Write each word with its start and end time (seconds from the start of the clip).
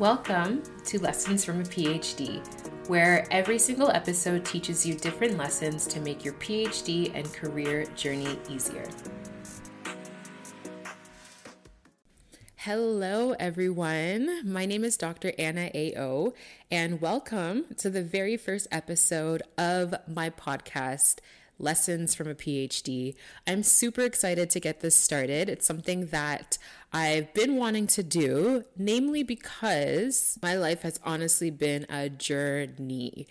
Welcome 0.00 0.62
to 0.86 0.98
Lessons 0.98 1.44
from 1.44 1.60
a 1.60 1.64
PhD, 1.64 2.40
where 2.88 3.26
every 3.30 3.58
single 3.58 3.90
episode 3.90 4.46
teaches 4.46 4.86
you 4.86 4.94
different 4.94 5.36
lessons 5.36 5.86
to 5.88 6.00
make 6.00 6.24
your 6.24 6.32
PhD 6.32 7.14
and 7.14 7.30
career 7.34 7.84
journey 7.96 8.38
easier. 8.48 8.88
Hello, 12.56 13.32
everyone. 13.38 14.50
My 14.50 14.64
name 14.64 14.84
is 14.84 14.96
Dr. 14.96 15.32
Anna 15.38 15.70
A.O., 15.74 16.32
and 16.70 17.02
welcome 17.02 17.66
to 17.76 17.90
the 17.90 18.02
very 18.02 18.38
first 18.38 18.68
episode 18.72 19.42
of 19.58 19.94
my 20.08 20.30
podcast, 20.30 21.16
Lessons 21.60 22.14
from 22.14 22.28
a 22.28 22.34
PhD. 22.34 23.14
I'm 23.46 23.62
super 23.62 24.00
excited 24.00 24.50
to 24.50 24.60
get 24.60 24.80
this 24.80 24.96
started. 24.96 25.48
It's 25.48 25.66
something 25.66 26.06
that 26.06 26.58
I've 26.92 27.32
been 27.34 27.56
wanting 27.56 27.86
to 27.88 28.02
do, 28.02 28.64
namely 28.76 29.22
because 29.22 30.38
my 30.42 30.54
life 30.56 30.82
has 30.82 30.98
honestly 31.04 31.50
been 31.50 31.86
a 31.88 32.08
journey. 32.08 33.28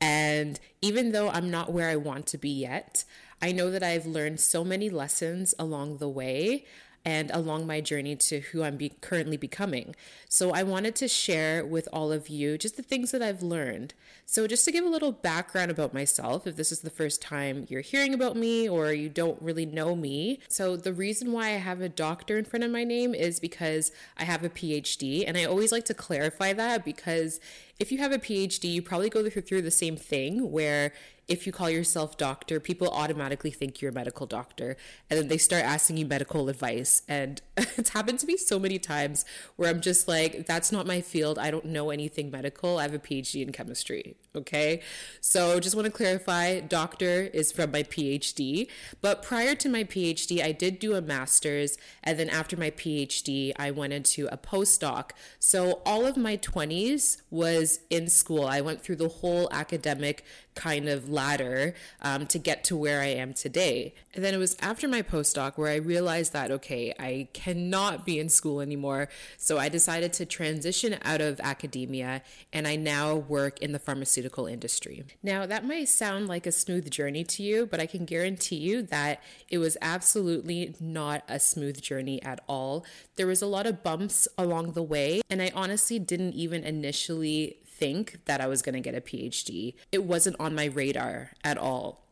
And 0.00 0.58
even 0.82 1.12
though 1.12 1.28
I'm 1.28 1.50
not 1.50 1.72
where 1.72 1.88
I 1.88 1.96
want 1.96 2.26
to 2.28 2.38
be 2.38 2.50
yet, 2.50 3.04
I 3.40 3.52
know 3.52 3.70
that 3.70 3.82
I've 3.82 4.06
learned 4.06 4.40
so 4.40 4.64
many 4.64 4.88
lessons 4.88 5.54
along 5.58 5.98
the 5.98 6.08
way 6.08 6.64
and 7.06 7.30
along 7.30 7.68
my 7.68 7.80
journey 7.80 8.16
to 8.16 8.40
who 8.40 8.64
I'm 8.64 8.76
be- 8.76 8.92
currently 9.00 9.36
becoming. 9.36 9.94
So 10.28 10.50
I 10.50 10.64
wanted 10.64 10.96
to 10.96 11.06
share 11.06 11.64
with 11.64 11.88
all 11.92 12.10
of 12.10 12.28
you 12.28 12.58
just 12.58 12.76
the 12.76 12.82
things 12.82 13.12
that 13.12 13.22
I've 13.22 13.42
learned. 13.42 13.94
So 14.26 14.48
just 14.48 14.64
to 14.64 14.72
give 14.72 14.84
a 14.84 14.88
little 14.88 15.12
background 15.12 15.70
about 15.70 15.94
myself, 15.94 16.48
if 16.48 16.56
this 16.56 16.72
is 16.72 16.80
the 16.80 16.90
first 16.90 17.22
time 17.22 17.64
you're 17.68 17.80
hearing 17.80 18.12
about 18.12 18.36
me 18.36 18.68
or 18.68 18.92
you 18.92 19.08
don't 19.08 19.40
really 19.40 19.64
know 19.64 19.94
me. 19.94 20.40
So 20.48 20.76
the 20.76 20.92
reason 20.92 21.30
why 21.30 21.46
I 21.46 21.58
have 21.58 21.80
a 21.80 21.88
doctor 21.88 22.36
in 22.36 22.44
front 22.44 22.64
of 22.64 22.72
my 22.72 22.82
name 22.82 23.14
is 23.14 23.38
because 23.38 23.92
I 24.18 24.24
have 24.24 24.42
a 24.42 24.48
PhD 24.48 25.22
and 25.24 25.36
I 25.38 25.44
always 25.44 25.70
like 25.70 25.84
to 25.84 25.94
clarify 25.94 26.52
that 26.54 26.84
because 26.84 27.38
if 27.78 27.92
you 27.92 27.98
have 27.98 28.12
a 28.12 28.18
PhD, 28.18 28.72
you 28.72 28.82
probably 28.82 29.10
go 29.10 29.28
through 29.28 29.62
the 29.62 29.70
same 29.70 29.96
thing 29.96 30.50
where 30.50 30.92
if 31.28 31.46
you 31.46 31.52
call 31.52 31.68
yourself 31.68 32.16
doctor, 32.16 32.60
people 32.60 32.88
automatically 32.88 33.50
think 33.50 33.80
you're 33.80 33.90
a 33.90 33.94
medical 33.94 34.26
doctor 34.26 34.76
and 35.10 35.18
then 35.18 35.28
they 35.28 35.38
start 35.38 35.64
asking 35.64 35.96
you 35.96 36.06
medical 36.06 36.48
advice. 36.48 37.02
And 37.08 37.42
it's 37.56 37.90
happened 37.90 38.20
to 38.20 38.26
me 38.26 38.36
so 38.36 38.58
many 38.58 38.78
times 38.78 39.24
where 39.56 39.68
I'm 39.68 39.80
just 39.80 40.06
like, 40.06 40.46
that's 40.46 40.70
not 40.70 40.86
my 40.86 41.00
field. 41.00 41.38
I 41.38 41.50
don't 41.50 41.64
know 41.64 41.90
anything 41.90 42.30
medical. 42.30 42.78
I 42.78 42.82
have 42.82 42.94
a 42.94 42.98
PhD 42.98 43.42
in 43.42 43.52
chemistry. 43.52 44.16
Okay. 44.36 44.82
So 45.20 45.58
just 45.58 45.74
want 45.74 45.86
to 45.86 45.92
clarify 45.92 46.60
doctor 46.60 47.22
is 47.32 47.50
from 47.50 47.72
my 47.72 47.82
PhD. 47.82 48.68
But 49.00 49.22
prior 49.22 49.54
to 49.56 49.68
my 49.68 49.82
PhD, 49.82 50.44
I 50.44 50.52
did 50.52 50.78
do 50.78 50.94
a 50.94 51.00
master's. 51.00 51.76
And 52.04 52.18
then 52.18 52.28
after 52.28 52.56
my 52.56 52.70
PhD, 52.70 53.52
I 53.56 53.70
went 53.72 53.92
into 53.92 54.28
a 54.32 54.36
postdoc. 54.36 55.10
So 55.40 55.80
all 55.84 56.06
of 56.06 56.16
my 56.16 56.36
20s 56.36 57.22
was 57.30 57.65
in 57.90 58.08
school. 58.08 58.46
I 58.46 58.60
went 58.60 58.82
through 58.82 58.96
the 58.96 59.08
whole 59.08 59.48
academic 59.52 60.24
kind 60.54 60.88
of 60.88 61.08
ladder 61.08 61.74
um, 62.00 62.26
to 62.26 62.38
get 62.38 62.64
to 62.64 62.76
where 62.76 63.00
I 63.00 63.08
am 63.08 63.34
today. 63.34 63.94
And 64.14 64.24
then 64.24 64.34
it 64.34 64.38
was 64.38 64.56
after 64.60 64.88
my 64.88 65.02
postdoc 65.02 65.56
where 65.56 65.70
I 65.70 65.76
realized 65.76 66.32
that, 66.32 66.50
okay, 66.50 66.94
I 66.98 67.28
cannot 67.32 68.06
be 68.06 68.18
in 68.18 68.28
school 68.28 68.60
anymore. 68.60 69.08
So 69.36 69.58
I 69.58 69.68
decided 69.68 70.12
to 70.14 70.26
transition 70.26 70.96
out 71.04 71.20
of 71.20 71.38
academia 71.40 72.22
and 72.52 72.66
I 72.66 72.76
now 72.76 73.14
work 73.14 73.60
in 73.60 73.72
the 73.72 73.78
pharmaceutical 73.78 74.46
industry. 74.46 75.04
Now, 75.22 75.46
that 75.46 75.64
might 75.64 75.88
sound 75.88 76.26
like 76.26 76.46
a 76.46 76.52
smooth 76.52 76.90
journey 76.90 77.24
to 77.24 77.42
you, 77.42 77.66
but 77.66 77.78
I 77.78 77.86
can 77.86 78.04
guarantee 78.04 78.56
you 78.56 78.82
that 78.82 79.22
it 79.48 79.58
was 79.58 79.76
absolutely 79.82 80.74
not 80.80 81.22
a 81.28 81.38
smooth 81.38 81.80
journey 81.80 82.22
at 82.22 82.40
all. 82.48 82.84
There 83.16 83.26
was 83.26 83.42
a 83.42 83.46
lot 83.46 83.66
of 83.66 83.82
bumps 83.82 84.26
along 84.38 84.72
the 84.72 84.82
way, 84.82 85.20
and 85.28 85.42
I 85.42 85.52
honestly 85.54 85.98
didn't 85.98 86.32
even 86.32 86.64
initially 86.64 87.55
think 87.64 88.24
that 88.24 88.40
I 88.40 88.46
was 88.46 88.62
going 88.62 88.74
to 88.74 88.80
get 88.80 88.94
a 88.94 89.00
PhD. 89.00 89.74
It 89.92 90.04
wasn't 90.04 90.36
on 90.40 90.54
my 90.54 90.66
radar 90.66 91.32
at 91.44 91.58
all. 91.58 92.02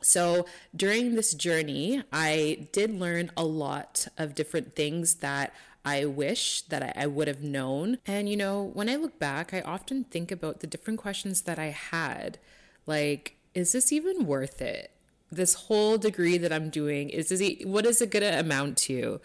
So 0.00 0.46
during 0.76 1.14
this 1.14 1.32
journey, 1.32 2.02
I 2.12 2.68
did 2.72 2.98
learn 2.98 3.30
a 3.36 3.44
lot 3.44 4.06
of 4.18 4.34
different 4.34 4.76
things 4.76 5.16
that 5.16 5.54
I 5.84 6.04
wish 6.04 6.62
that 6.62 6.82
I, 6.82 6.92
I, 6.96 7.06
would 7.06 7.28
have 7.28 7.42
known. 7.42 7.98
And, 8.06 8.28
you 8.28 8.36
know, 8.36 8.70
when 8.72 8.88
I 8.88 8.96
look 8.96 9.18
back, 9.18 9.52
I 9.52 9.60
often 9.60 10.04
think 10.04 10.30
about 10.30 10.60
the 10.60 10.66
different 10.66 10.98
questions 10.98 11.42
that 11.42 11.58
I 11.58 11.66
had. 11.66 12.38
Like, 12.86 13.36
is 13.54 13.72
this 13.72 13.92
even 13.92 14.26
worth 14.26 14.62
it? 14.62 14.90
This 15.30 15.54
whole 15.54 15.98
degree 15.98 16.38
that 16.38 16.52
I'm 16.52 16.70
doing, 16.70 17.10
is 17.10 17.28
this, 17.28 17.42
what 17.64 17.84
is 17.86 18.00
it 18.00 18.10
going 18.10 18.22
to 18.22 18.38
amount 18.38 18.78
to? 18.78 19.20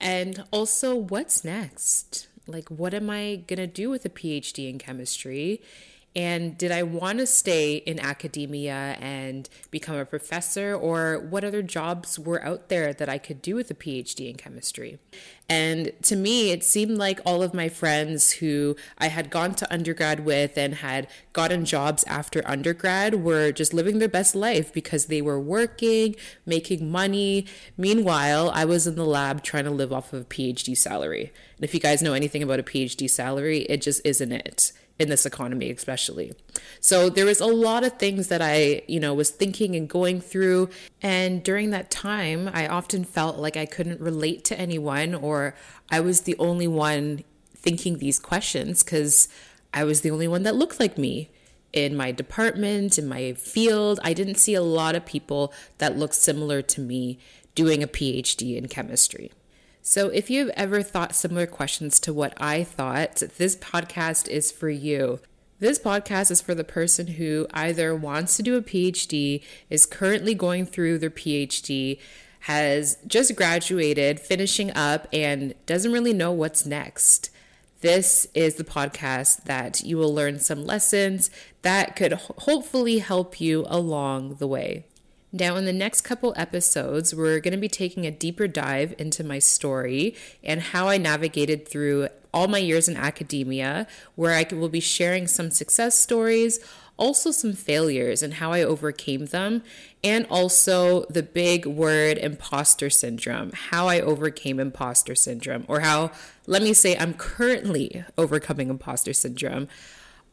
And 0.00 0.44
also, 0.50 0.94
what's 0.94 1.44
next? 1.44 2.26
Like 2.46 2.68
what 2.68 2.94
am 2.94 3.10
I 3.10 3.42
going 3.46 3.58
to 3.58 3.66
do 3.66 3.90
with 3.90 4.04
a 4.04 4.08
PhD 4.08 4.68
in 4.68 4.78
chemistry? 4.78 5.60
And 6.16 6.58
did 6.58 6.72
I 6.72 6.82
want 6.82 7.20
to 7.20 7.26
stay 7.26 7.76
in 7.76 8.00
academia 8.00 8.96
and 9.00 9.48
become 9.70 9.94
a 9.94 10.04
professor, 10.04 10.74
or 10.74 11.20
what 11.20 11.44
other 11.44 11.62
jobs 11.62 12.18
were 12.18 12.42
out 12.44 12.68
there 12.68 12.92
that 12.92 13.08
I 13.08 13.16
could 13.18 13.40
do 13.40 13.54
with 13.54 13.70
a 13.70 13.74
PhD 13.74 14.28
in 14.28 14.34
chemistry? 14.34 14.98
And 15.48 15.92
to 16.02 16.16
me, 16.16 16.50
it 16.50 16.64
seemed 16.64 16.98
like 16.98 17.20
all 17.24 17.44
of 17.44 17.54
my 17.54 17.68
friends 17.68 18.32
who 18.32 18.74
I 18.98 19.06
had 19.06 19.30
gone 19.30 19.54
to 19.54 19.72
undergrad 19.72 20.24
with 20.24 20.58
and 20.58 20.74
had 20.74 21.06
gotten 21.32 21.64
jobs 21.64 22.02
after 22.04 22.42
undergrad 22.44 23.22
were 23.22 23.52
just 23.52 23.72
living 23.72 24.00
their 24.00 24.08
best 24.08 24.34
life 24.34 24.72
because 24.72 25.06
they 25.06 25.22
were 25.22 25.40
working, 25.40 26.16
making 26.44 26.90
money. 26.90 27.46
Meanwhile, 27.76 28.50
I 28.52 28.64
was 28.64 28.88
in 28.88 28.96
the 28.96 29.04
lab 29.04 29.44
trying 29.44 29.64
to 29.64 29.70
live 29.70 29.92
off 29.92 30.12
of 30.12 30.22
a 30.22 30.24
PhD 30.24 30.76
salary. 30.76 31.32
And 31.56 31.64
if 31.64 31.72
you 31.72 31.78
guys 31.78 32.02
know 32.02 32.14
anything 32.14 32.42
about 32.42 32.58
a 32.58 32.64
PhD 32.64 33.08
salary, 33.08 33.60
it 33.62 33.80
just 33.80 34.00
isn't 34.04 34.32
it 34.32 34.72
in 35.00 35.08
this 35.08 35.26
economy 35.26 35.70
especially. 35.70 36.32
So 36.80 37.08
there 37.08 37.24
was 37.24 37.40
a 37.40 37.46
lot 37.46 37.82
of 37.82 37.98
things 37.98 38.28
that 38.28 38.42
I, 38.42 38.82
you 38.86 39.00
know, 39.00 39.14
was 39.14 39.30
thinking 39.30 39.74
and 39.74 39.88
going 39.88 40.20
through 40.20 40.68
and 41.02 41.42
during 41.42 41.70
that 41.70 41.90
time 41.90 42.48
I 42.52 42.68
often 42.68 43.04
felt 43.04 43.38
like 43.38 43.56
I 43.56 43.66
couldn't 43.66 44.00
relate 44.00 44.44
to 44.44 44.58
anyone 44.58 45.14
or 45.14 45.54
I 45.90 46.00
was 46.00 46.20
the 46.20 46.36
only 46.38 46.68
one 46.68 47.24
thinking 47.56 47.98
these 47.98 48.18
questions 48.18 48.82
cuz 48.82 49.28
I 49.72 49.84
was 49.84 50.02
the 50.02 50.10
only 50.10 50.28
one 50.28 50.42
that 50.42 50.54
looked 50.54 50.78
like 50.78 50.98
me 50.98 51.30
in 51.72 51.96
my 51.96 52.12
department, 52.12 52.98
in 52.98 53.08
my 53.08 53.32
field. 53.34 54.00
I 54.02 54.12
didn't 54.12 54.36
see 54.36 54.54
a 54.54 54.62
lot 54.62 54.94
of 54.94 55.06
people 55.06 55.52
that 55.78 55.96
looked 55.96 56.14
similar 56.14 56.62
to 56.62 56.80
me 56.80 57.18
doing 57.54 57.82
a 57.82 57.86
PhD 57.86 58.56
in 58.56 58.68
chemistry. 58.68 59.32
So, 59.82 60.08
if 60.08 60.28
you've 60.28 60.50
ever 60.50 60.82
thought 60.82 61.14
similar 61.14 61.46
questions 61.46 61.98
to 62.00 62.12
what 62.12 62.34
I 62.36 62.64
thought, 62.64 63.22
this 63.38 63.56
podcast 63.56 64.28
is 64.28 64.52
for 64.52 64.68
you. 64.68 65.20
This 65.58 65.78
podcast 65.78 66.30
is 66.30 66.42
for 66.42 66.54
the 66.54 66.64
person 66.64 67.06
who 67.06 67.46
either 67.52 67.94
wants 67.96 68.36
to 68.36 68.42
do 68.42 68.56
a 68.56 68.62
PhD, 68.62 69.42
is 69.70 69.86
currently 69.86 70.34
going 70.34 70.66
through 70.66 70.98
their 70.98 71.10
PhD, 71.10 71.98
has 72.40 72.98
just 73.06 73.36
graduated, 73.36 74.20
finishing 74.20 74.70
up, 74.72 75.08
and 75.14 75.54
doesn't 75.64 75.92
really 75.92 76.12
know 76.12 76.32
what's 76.32 76.66
next. 76.66 77.30
This 77.80 78.26
is 78.34 78.56
the 78.56 78.64
podcast 78.64 79.44
that 79.44 79.80
you 79.80 79.96
will 79.96 80.14
learn 80.14 80.40
some 80.40 80.66
lessons 80.66 81.30
that 81.62 81.96
could 81.96 82.12
hopefully 82.12 82.98
help 82.98 83.40
you 83.40 83.64
along 83.68 84.34
the 84.34 84.46
way. 84.46 84.84
Now, 85.32 85.54
in 85.54 85.64
the 85.64 85.72
next 85.72 86.00
couple 86.00 86.34
episodes, 86.36 87.14
we're 87.14 87.38
going 87.38 87.52
to 87.52 87.58
be 87.58 87.68
taking 87.68 88.04
a 88.04 88.10
deeper 88.10 88.48
dive 88.48 88.94
into 88.98 89.22
my 89.22 89.38
story 89.38 90.16
and 90.42 90.60
how 90.60 90.88
I 90.88 90.98
navigated 90.98 91.68
through 91.68 92.08
all 92.34 92.48
my 92.48 92.58
years 92.58 92.88
in 92.88 92.96
academia, 92.96 93.86
where 94.16 94.34
I 94.34 94.46
will 94.52 94.68
be 94.68 94.80
sharing 94.80 95.28
some 95.28 95.50
success 95.50 95.96
stories, 95.98 96.58
also 96.96 97.30
some 97.30 97.52
failures 97.52 98.22
and 98.22 98.34
how 98.34 98.52
I 98.52 98.62
overcame 98.62 99.26
them, 99.26 99.62
and 100.02 100.26
also 100.30 101.04
the 101.04 101.22
big 101.22 101.64
word 101.64 102.18
imposter 102.18 102.90
syndrome, 102.90 103.52
how 103.52 103.88
I 103.88 104.00
overcame 104.00 104.58
imposter 104.58 105.14
syndrome, 105.14 105.64
or 105.68 105.80
how, 105.80 106.10
let 106.46 106.62
me 106.62 106.72
say, 106.72 106.96
I'm 106.96 107.14
currently 107.14 108.04
overcoming 108.18 108.68
imposter 108.68 109.12
syndrome. 109.12 109.68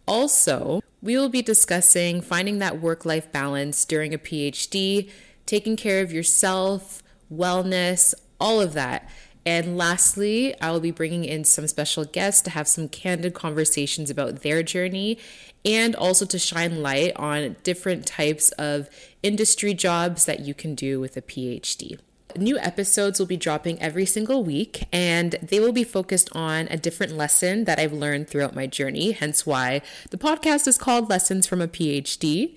Also, 0.07 0.81
we 1.01 1.17
will 1.17 1.29
be 1.29 1.41
discussing 1.41 2.21
finding 2.21 2.59
that 2.59 2.81
work 2.81 3.05
life 3.05 3.31
balance 3.31 3.83
during 3.85 4.13
a 4.13 4.17
PhD, 4.17 5.09
taking 5.45 5.75
care 5.75 6.01
of 6.01 6.11
yourself, 6.11 7.03
wellness, 7.31 8.13
all 8.39 8.61
of 8.61 8.73
that. 8.73 9.09
And 9.45 9.77
lastly, 9.77 10.59
I 10.61 10.71
will 10.71 10.79
be 10.79 10.91
bringing 10.91 11.23
in 11.23 11.43
some 11.43 11.67
special 11.67 12.03
guests 12.03 12.41
to 12.41 12.49
have 12.49 12.67
some 12.67 12.89
candid 12.89 13.33
conversations 13.33 14.09
about 14.09 14.41
their 14.41 14.61
journey 14.61 15.17
and 15.63 15.95
also 15.95 16.25
to 16.25 16.39
shine 16.39 16.81
light 16.81 17.13
on 17.15 17.55
different 17.63 18.05
types 18.05 18.51
of 18.51 18.89
industry 19.23 19.73
jobs 19.73 20.25
that 20.25 20.41
you 20.41 20.53
can 20.53 20.75
do 20.75 20.99
with 20.99 21.15
a 21.15 21.21
PhD. 21.21 21.99
New 22.37 22.57
episodes 22.59 23.19
will 23.19 23.25
be 23.25 23.37
dropping 23.37 23.81
every 23.81 24.05
single 24.05 24.43
week, 24.43 24.85
and 24.91 25.33
they 25.41 25.59
will 25.59 25.71
be 25.71 25.83
focused 25.83 26.29
on 26.33 26.67
a 26.69 26.77
different 26.77 27.13
lesson 27.13 27.65
that 27.65 27.79
I've 27.79 27.93
learned 27.93 28.29
throughout 28.29 28.55
my 28.55 28.67
journey, 28.67 29.11
hence 29.11 29.45
why 29.45 29.81
the 30.11 30.17
podcast 30.17 30.67
is 30.67 30.77
called 30.77 31.09
Lessons 31.09 31.47
from 31.47 31.61
a 31.61 31.67
PhD. 31.67 32.55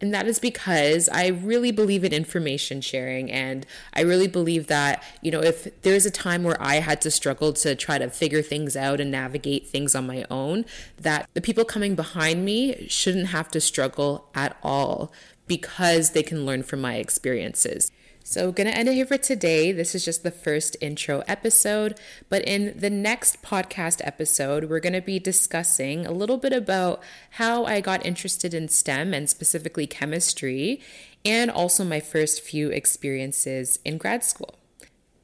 And 0.00 0.14
that 0.14 0.26
is 0.26 0.38
because 0.38 1.10
I 1.10 1.26
really 1.26 1.72
believe 1.72 2.04
in 2.04 2.12
information 2.12 2.80
sharing. 2.80 3.30
And 3.30 3.66
I 3.92 4.00
really 4.00 4.28
believe 4.28 4.66
that, 4.68 5.02
you 5.20 5.30
know, 5.30 5.42
if 5.42 5.82
there's 5.82 6.06
a 6.06 6.10
time 6.10 6.42
where 6.42 6.56
I 6.60 6.76
had 6.76 7.02
to 7.02 7.10
struggle 7.10 7.52
to 7.54 7.74
try 7.74 7.98
to 7.98 8.08
figure 8.08 8.40
things 8.40 8.76
out 8.76 8.98
and 9.00 9.10
navigate 9.10 9.68
things 9.68 9.94
on 9.94 10.06
my 10.06 10.24
own, 10.30 10.64
that 10.98 11.28
the 11.34 11.42
people 11.42 11.66
coming 11.66 11.94
behind 11.94 12.46
me 12.46 12.86
shouldn't 12.88 13.26
have 13.26 13.50
to 13.50 13.60
struggle 13.60 14.30
at 14.34 14.56
all 14.62 15.12
because 15.46 16.10
they 16.12 16.22
can 16.22 16.46
learn 16.46 16.62
from 16.62 16.80
my 16.80 16.94
experiences. 16.94 17.90
So, 18.22 18.46
we're 18.46 18.52
gonna 18.52 18.70
end 18.70 18.88
it 18.88 18.94
here 18.94 19.06
for 19.06 19.16
today. 19.16 19.72
This 19.72 19.94
is 19.94 20.04
just 20.04 20.22
the 20.22 20.30
first 20.30 20.76
intro 20.80 21.22
episode, 21.26 21.98
but 22.28 22.42
in 22.44 22.78
the 22.78 22.90
next 22.90 23.42
podcast 23.42 24.00
episode, 24.04 24.64
we're 24.64 24.78
gonna 24.78 25.02
be 25.02 25.18
discussing 25.18 26.06
a 26.06 26.12
little 26.12 26.36
bit 26.36 26.52
about 26.52 27.02
how 27.30 27.64
I 27.64 27.80
got 27.80 28.06
interested 28.06 28.54
in 28.54 28.68
STEM 28.68 29.12
and 29.14 29.28
specifically 29.28 29.86
chemistry, 29.86 30.80
and 31.24 31.50
also 31.50 31.82
my 31.84 31.98
first 31.98 32.40
few 32.42 32.68
experiences 32.68 33.80
in 33.84 33.98
grad 33.98 34.22
school. 34.22 34.54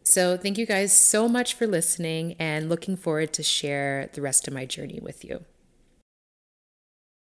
So, 0.03 0.37
thank 0.37 0.59
you 0.59 0.67
guys 0.67 0.97
so 0.97 1.29
much 1.29 1.55
for 1.55 1.67
listening 1.67 2.35
and 2.39 2.69
looking 2.69 2.97
forward 2.97 3.33
to 3.35 3.43
share 3.43 4.09
the 4.15 4.23
rest 4.23 4.49
of 4.49 4.55
my 4.55 4.65
journey 4.65 5.01
with 5.01 5.25
you. 5.25 5.45